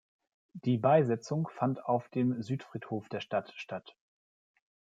Die 0.53 0.79
Beisetzung 0.79 1.47
fand 1.47 1.85
auf 1.85 2.09
dem 2.09 2.41
Südfriedhof 2.41 3.07
der 3.09 3.19
Stadt 3.21 3.53
statt. 3.55 3.95